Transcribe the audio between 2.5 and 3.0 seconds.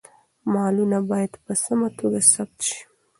شي.